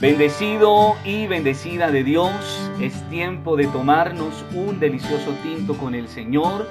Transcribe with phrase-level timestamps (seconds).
[0.00, 2.32] Bendecido y bendecida de Dios,
[2.80, 6.66] es tiempo de tomarnos un delicioso tinto con el Señor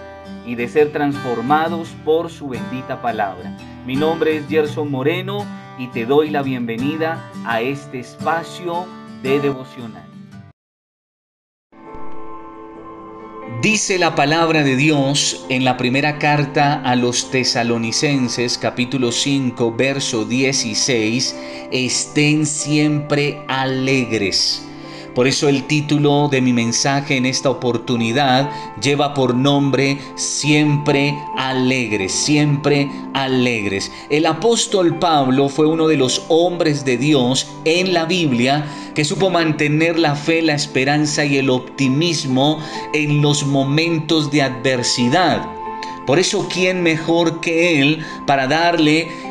[0.47, 3.55] y de ser transformados por su bendita palabra.
[3.85, 5.45] Mi nombre es Gerson Moreno
[5.77, 8.87] y te doy la bienvenida a este espacio
[9.21, 10.08] de devocional.
[13.61, 20.23] Dice la palabra de Dios en la primera carta a los tesalonicenses capítulo 5 verso
[20.23, 21.35] 16,
[21.69, 24.68] estén siempre alegres.
[25.15, 28.49] Por eso el título de mi mensaje en esta oportunidad
[28.81, 33.91] lleva por nombre Siempre alegres, siempre alegres.
[34.09, 39.29] El apóstol Pablo fue uno de los hombres de Dios en la Biblia que supo
[39.29, 42.59] mantener la fe, la esperanza y el optimismo
[42.93, 45.45] en los momentos de adversidad.
[46.05, 49.28] Por eso, ¿quién mejor que Él para darle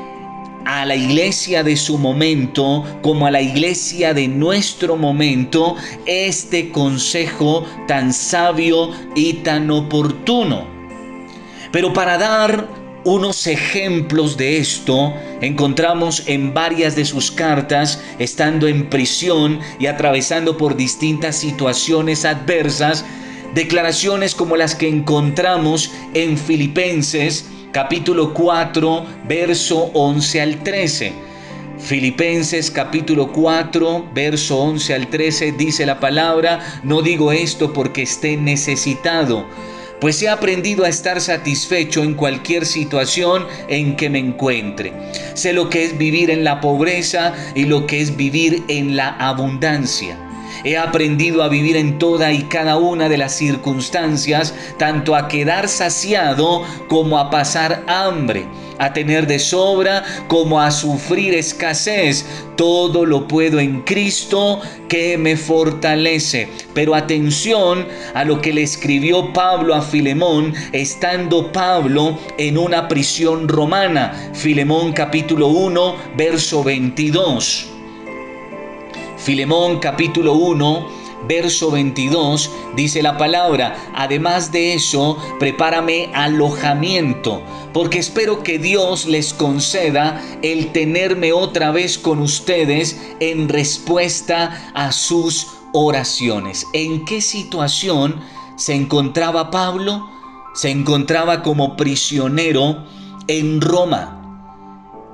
[0.68, 7.64] a la iglesia de su momento como a la iglesia de nuestro momento este consejo
[7.86, 10.66] tan sabio y tan oportuno.
[11.72, 12.68] Pero para dar
[13.04, 20.58] unos ejemplos de esto encontramos en varias de sus cartas, estando en prisión y atravesando
[20.58, 23.06] por distintas situaciones adversas,
[23.54, 31.12] declaraciones como las que encontramos en Filipenses capítulo 4, verso 11 al 13.
[31.78, 38.36] Filipenses capítulo 4, verso 11 al 13 dice la palabra, no digo esto porque esté
[38.36, 39.46] necesitado,
[40.00, 44.92] pues he aprendido a estar satisfecho en cualquier situación en que me encuentre.
[45.34, 49.08] Sé lo que es vivir en la pobreza y lo que es vivir en la
[49.10, 50.27] abundancia.
[50.64, 55.68] He aprendido a vivir en toda y cada una de las circunstancias, tanto a quedar
[55.68, 58.46] saciado como a pasar hambre,
[58.78, 62.26] a tener de sobra como a sufrir escasez.
[62.56, 66.48] Todo lo puedo en Cristo que me fortalece.
[66.74, 73.48] Pero atención a lo que le escribió Pablo a Filemón, estando Pablo en una prisión
[73.48, 74.32] romana.
[74.34, 77.77] Filemón capítulo 1, verso 22.
[79.28, 80.88] Filemón capítulo 1,
[81.28, 87.42] verso 22, dice la palabra, además de eso, prepárame alojamiento,
[87.74, 94.92] porque espero que Dios les conceda el tenerme otra vez con ustedes en respuesta a
[94.92, 96.66] sus oraciones.
[96.72, 98.22] ¿En qué situación
[98.56, 100.08] se encontraba Pablo?
[100.54, 102.82] Se encontraba como prisionero
[103.26, 104.17] en Roma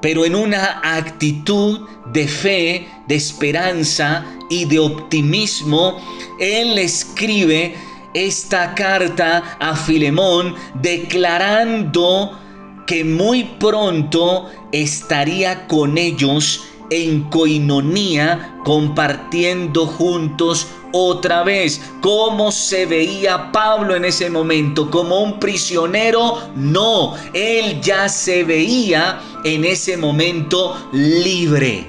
[0.04, 1.80] pero en una actitud
[2.12, 5.96] de fe, de esperanza y de optimismo,
[6.38, 7.74] él escribe
[8.12, 12.38] esta carta a Filemón declarando
[12.86, 21.80] que muy pronto estaría con ellos en coinonía, compartiendo juntos otra vez.
[22.00, 24.90] ¿Cómo se veía Pablo en ese momento?
[24.90, 26.38] ¿Como un prisionero?
[26.54, 31.86] No, él ya se veía en ese momento libre.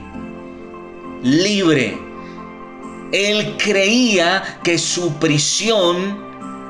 [1.21, 1.97] Libre.
[3.11, 6.25] Él creía que su prisión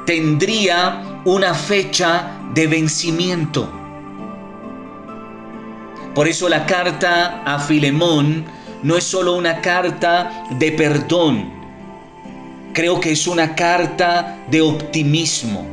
[0.06, 3.85] tendría una fecha de vencimiento.
[6.16, 8.46] Por eso la carta a Filemón
[8.84, 11.52] no es solo una carta de perdón,
[12.74, 15.68] creo que es una carta de optimismo.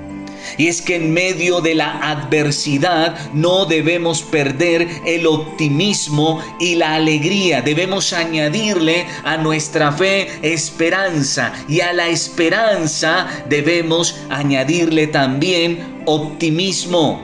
[0.58, 6.96] Y es que en medio de la adversidad no debemos perder el optimismo y la
[6.96, 7.62] alegría.
[7.62, 11.52] Debemos añadirle a nuestra fe esperanza.
[11.68, 17.22] Y a la esperanza debemos añadirle también optimismo.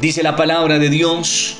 [0.00, 1.58] Dice la palabra de Dios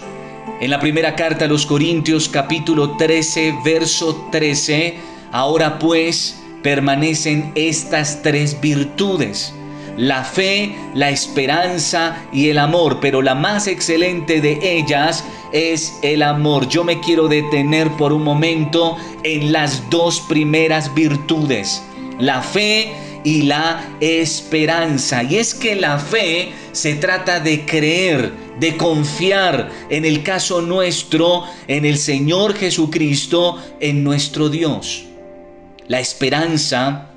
[0.61, 4.95] en la primera carta a los Corintios capítulo 13, verso 13,
[5.33, 9.53] ahora pues permanecen estas tres virtudes,
[9.97, 16.23] la fe, la esperanza y el amor, pero la más excelente de ellas es el
[16.23, 16.69] amor.
[16.69, 21.83] Yo me quiero detener por un momento en las dos primeras virtudes,
[22.19, 22.93] la fe
[23.25, 25.23] y la esperanza.
[25.23, 31.45] Y es que la fe se trata de creer, de confiar en el caso nuestro,
[31.69, 35.05] en el Señor Jesucristo, en nuestro Dios.
[35.89, 37.11] La esperanza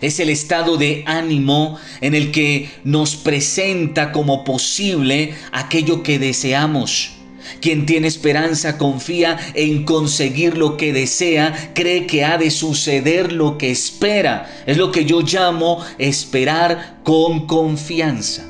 [0.00, 7.12] es el estado de ánimo en el que nos presenta como posible aquello que deseamos
[7.60, 13.58] quien tiene esperanza confía en conseguir lo que desea, cree que ha de suceder lo
[13.58, 14.50] que espera.
[14.66, 18.49] Es lo que yo llamo esperar con confianza.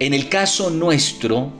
[0.00, 1.52] En el caso nuestro,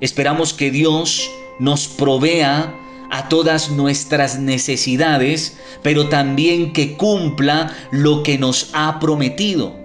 [0.00, 2.74] esperamos que Dios nos provea
[3.10, 9.76] a todas nuestras necesidades, pero también que cumpla lo que nos ha prometido.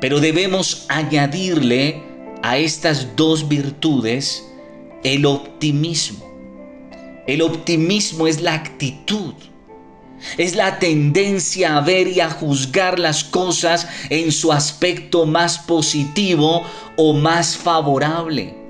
[0.00, 2.02] Pero debemos añadirle
[2.42, 4.42] a estas dos virtudes
[5.02, 6.24] el optimismo.
[7.26, 9.34] El optimismo es la actitud
[10.38, 16.62] es la tendencia a ver y a juzgar las cosas en su aspecto más positivo
[16.96, 18.64] o más favorable.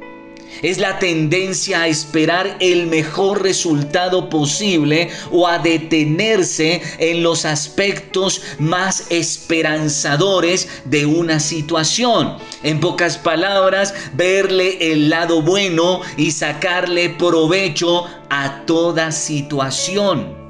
[0.63, 8.41] Es la tendencia a esperar el mejor resultado posible o a detenerse en los aspectos
[8.59, 12.37] más esperanzadores de una situación.
[12.63, 20.44] En pocas palabras, verle el lado bueno y sacarle provecho a toda situación.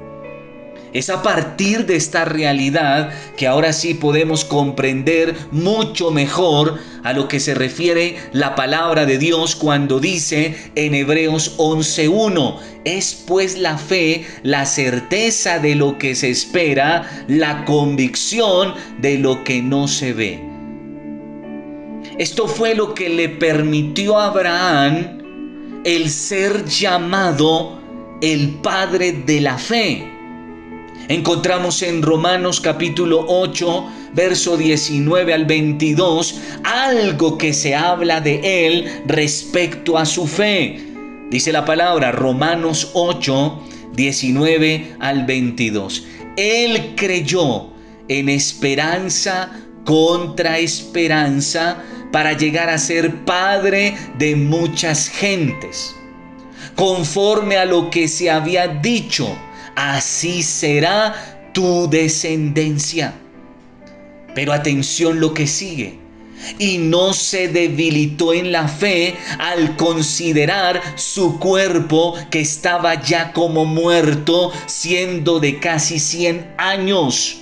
[0.95, 7.27] Es a partir de esta realidad que ahora sí podemos comprender mucho mejor a lo
[7.27, 13.77] que se refiere la palabra de Dios cuando dice en Hebreos 11.1, es pues la
[13.77, 20.13] fe, la certeza de lo que se espera, la convicción de lo que no se
[20.13, 20.41] ve.
[22.17, 27.81] Esto fue lo que le permitió a Abraham el ser llamado
[28.21, 30.14] el padre de la fe.
[31.07, 39.03] Encontramos en Romanos capítulo 8, verso 19 al 22, algo que se habla de él
[39.05, 40.83] respecto a su fe.
[41.29, 43.61] Dice la palabra Romanos 8,
[43.93, 46.07] 19 al 22.
[46.37, 47.67] Él creyó
[48.07, 49.51] en esperanza
[49.83, 55.95] contra esperanza para llegar a ser padre de muchas gentes,
[56.73, 59.27] conforme a lo que se había dicho
[59.75, 63.13] así será tu descendencia.
[64.33, 65.99] Pero atención lo que sigue.
[66.59, 73.63] Y no se debilitó en la fe al considerar su cuerpo que estaba ya como
[73.65, 77.37] muerto, siendo de casi 100 años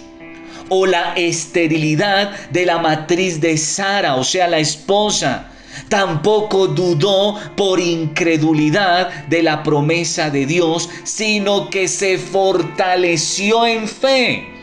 [0.69, 5.51] o la esterilidad de la matriz de Sara, o sea, la esposa,
[5.89, 14.53] Tampoco dudó por incredulidad de la promesa de Dios, sino que se fortaleció en fe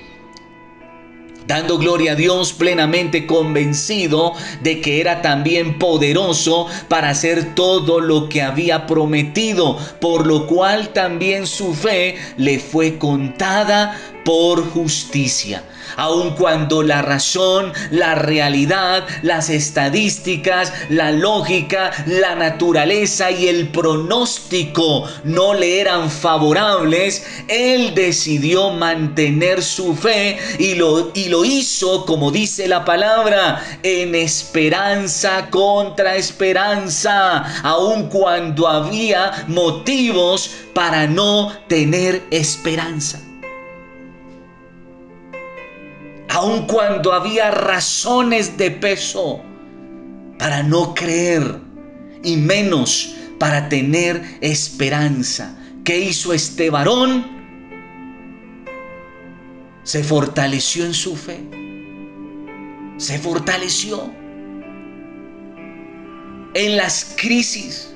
[1.51, 8.29] dando gloria a Dios plenamente convencido de que era también poderoso para hacer todo lo
[8.29, 13.99] que había prometido, por lo cual también su fe le fue contada
[14.31, 15.65] por justicia
[15.97, 25.09] aun cuando la razón, la realidad, las estadísticas, la lógica, la naturaleza y el pronóstico
[25.25, 32.31] no le eran favorables, él decidió mantener su fe y lo, y lo hizo, como
[32.31, 43.21] dice la palabra, en esperanza contra esperanza, aun cuando había motivos para no tener esperanza.
[46.31, 49.43] Aun cuando había razones de peso
[50.39, 51.57] para no creer
[52.23, 55.59] y menos para tener esperanza.
[55.85, 57.27] ¿Qué hizo este varón?
[59.83, 61.41] Se fortaleció en su fe.
[62.97, 64.13] Se fortaleció
[66.55, 67.93] en las crisis,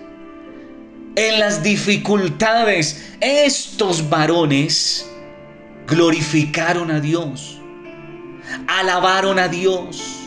[1.15, 3.15] en las dificultades.
[3.21, 5.09] Estos varones
[5.87, 7.61] glorificaron a Dios
[8.67, 10.21] alabaron a Dios.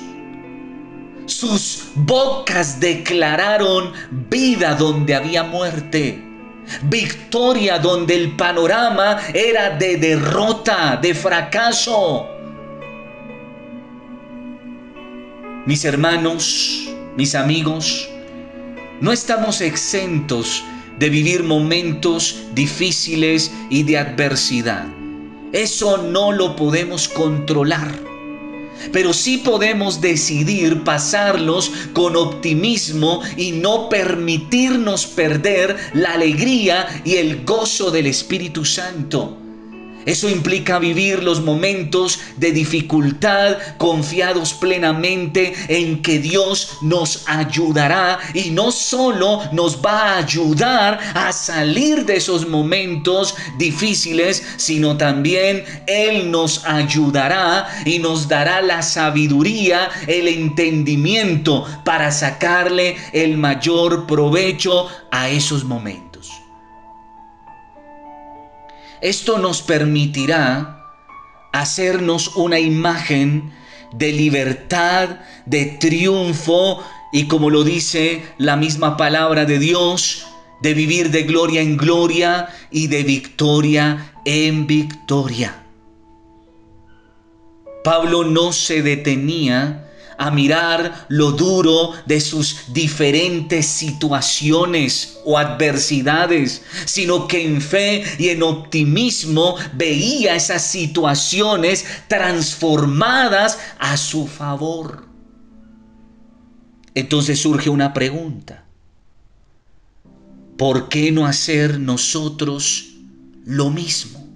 [1.25, 3.91] Sus bocas declararon
[4.29, 6.23] vida donde había muerte.
[6.83, 12.27] Victoria donde el panorama era de derrota, de fracaso.
[15.65, 18.09] Mis hermanos, mis amigos,
[19.01, 20.63] no estamos exentos
[20.97, 24.96] de vivir momentos difíciles y de adversidad.
[25.53, 28.07] Eso no lo podemos controlar
[28.91, 37.43] pero sí podemos decidir pasarlos con optimismo y no permitirnos perder la alegría y el
[37.43, 39.46] gozo del Espíritu Santo.
[40.07, 48.51] Eso implica vivir los momentos de dificultad confiados plenamente en que Dios nos ayudará y
[48.51, 56.31] no solo nos va a ayudar a salir de esos momentos difíciles, sino también Él
[56.31, 65.27] nos ayudará y nos dará la sabiduría, el entendimiento para sacarle el mayor provecho a
[65.27, 66.06] esos momentos.
[69.01, 70.83] Esto nos permitirá
[71.53, 73.53] hacernos una imagen
[73.93, 80.27] de libertad, de triunfo y como lo dice la misma palabra de Dios,
[80.61, 85.63] de vivir de gloria en gloria y de victoria en victoria.
[87.83, 89.86] Pablo no se detenía
[90.17, 98.29] a mirar lo duro de sus diferentes situaciones o adversidades, sino que en fe y
[98.29, 105.05] en optimismo veía esas situaciones transformadas a su favor.
[106.95, 108.65] Entonces surge una pregunta.
[110.57, 112.95] ¿Por qué no hacer nosotros
[113.45, 114.27] lo mismo?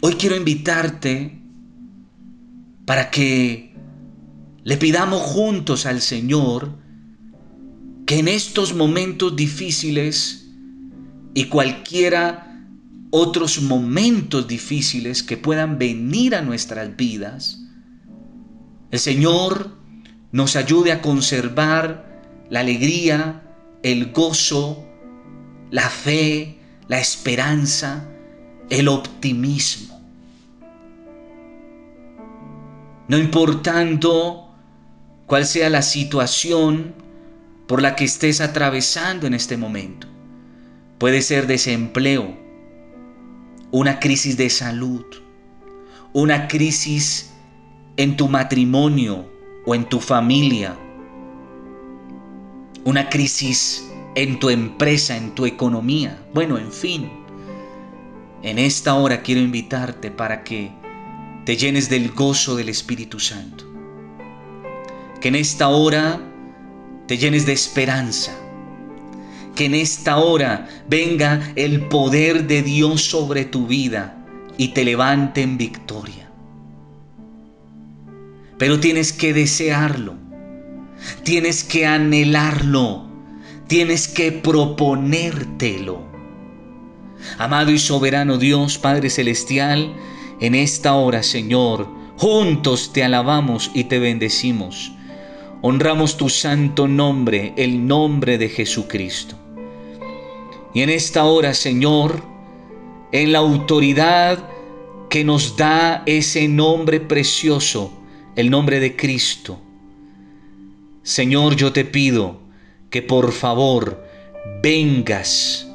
[0.00, 1.41] Hoy quiero invitarte
[2.86, 3.74] para que
[4.64, 6.78] le pidamos juntos al Señor
[8.06, 10.50] que en estos momentos difíciles
[11.34, 12.66] y cualquiera
[13.10, 17.60] otros momentos difíciles que puedan venir a nuestras vidas,
[18.90, 19.76] el Señor
[20.32, 23.42] nos ayude a conservar la alegría,
[23.82, 24.84] el gozo,
[25.70, 26.58] la fe,
[26.88, 28.08] la esperanza,
[28.70, 30.01] el optimismo.
[33.12, 34.48] No importando
[35.26, 36.94] cuál sea la situación
[37.66, 40.06] por la que estés atravesando en este momento.
[40.96, 42.34] Puede ser desempleo,
[43.70, 45.04] una crisis de salud,
[46.14, 47.34] una crisis
[47.98, 49.30] en tu matrimonio
[49.66, 50.74] o en tu familia,
[52.86, 56.18] una crisis en tu empresa, en tu economía.
[56.32, 57.10] Bueno, en fin,
[58.42, 60.80] en esta hora quiero invitarte para que
[61.44, 63.64] te llenes del gozo del Espíritu Santo.
[65.20, 66.20] Que en esta hora
[67.06, 68.32] te llenes de esperanza.
[69.54, 74.16] Que en esta hora venga el poder de Dios sobre tu vida
[74.56, 76.30] y te levante en victoria.
[78.58, 80.14] Pero tienes que desearlo.
[81.24, 83.08] Tienes que anhelarlo.
[83.66, 86.12] Tienes que proponértelo.
[87.38, 89.94] Amado y soberano Dios, Padre Celestial,
[90.42, 94.90] en esta hora, Señor, juntos te alabamos y te bendecimos.
[95.60, 99.36] Honramos tu santo nombre, el nombre de Jesucristo.
[100.74, 102.24] Y en esta hora, Señor,
[103.12, 104.48] en la autoridad
[105.08, 107.92] que nos da ese nombre precioso,
[108.34, 109.60] el nombre de Cristo.
[111.04, 112.40] Señor, yo te pido
[112.90, 114.04] que por favor
[114.60, 115.68] vengas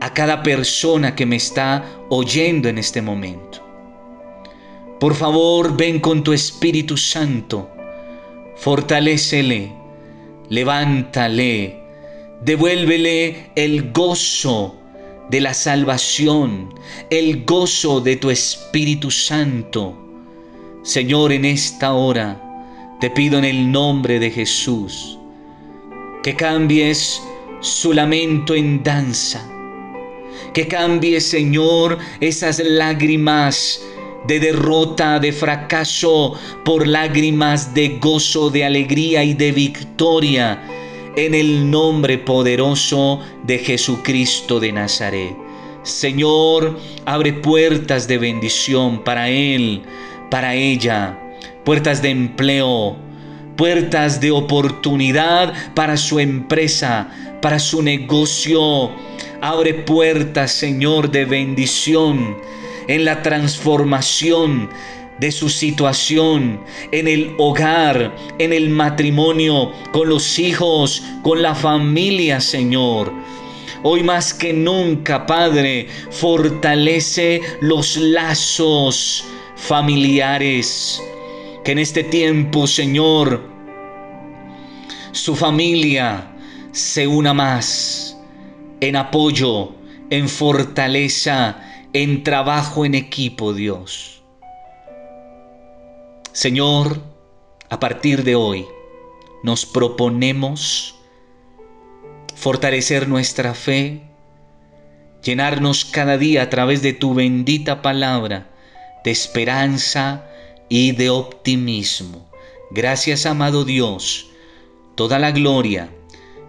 [0.00, 3.47] a cada persona que me está oyendo en este momento.
[5.00, 7.70] Por favor, ven con tu Espíritu Santo,
[8.56, 9.72] fortalécele,
[10.48, 11.80] levántale,
[12.42, 14.74] devuélvele el gozo
[15.30, 16.74] de la salvación,
[17.10, 19.96] el gozo de tu Espíritu Santo.
[20.82, 22.42] Señor, en esta hora
[23.00, 25.16] te pido en el nombre de Jesús
[26.24, 27.22] que cambies
[27.60, 29.48] su lamento en danza,
[30.52, 33.80] que cambies, Señor, esas lágrimas
[34.28, 40.62] de derrota, de fracaso, por lágrimas de gozo, de alegría y de victoria,
[41.16, 45.34] en el nombre poderoso de Jesucristo de Nazaret.
[45.82, 49.82] Señor, abre puertas de bendición para Él,
[50.30, 51.18] para ella,
[51.64, 52.96] puertas de empleo,
[53.56, 57.08] puertas de oportunidad para su empresa,
[57.40, 58.90] para su negocio.
[59.40, 62.36] Abre puertas, Señor, de bendición
[62.88, 64.68] en la transformación
[65.20, 66.60] de su situación,
[66.92, 73.12] en el hogar, en el matrimonio, con los hijos, con la familia, Señor.
[73.82, 79.24] Hoy más que nunca, Padre, fortalece los lazos
[79.56, 81.02] familiares.
[81.64, 83.42] Que en este tiempo, Señor,
[85.12, 86.28] su familia
[86.72, 88.16] se una más
[88.80, 89.72] en apoyo,
[90.10, 94.22] en fortaleza, en trabajo en equipo, Dios.
[96.32, 97.02] Señor,
[97.70, 98.66] a partir de hoy
[99.42, 100.94] nos proponemos
[102.34, 104.02] fortalecer nuestra fe,
[105.22, 108.50] llenarnos cada día a través de tu bendita palabra
[109.04, 110.24] de esperanza
[110.68, 112.28] y de optimismo.
[112.70, 114.26] Gracias, amado Dios.
[114.94, 115.90] Toda la gloria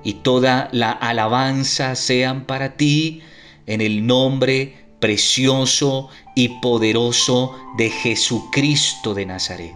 [0.04, 3.22] y toda la alabanza sean para ti
[3.66, 9.76] en el nombre precioso y poderoso de Jesucristo de Nazaret.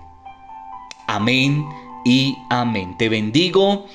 [1.07, 1.65] Amén
[2.05, 2.97] y amén.
[2.97, 3.85] Te bendigo,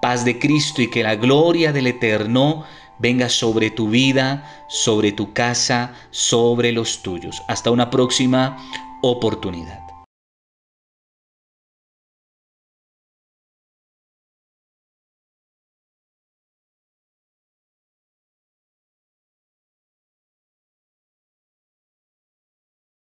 [0.00, 2.64] paz de Cristo y que la gloria del Eterno
[2.98, 7.42] venga sobre tu vida, sobre tu casa, sobre los tuyos.
[7.48, 8.56] Hasta una próxima
[9.02, 9.89] oportunidad.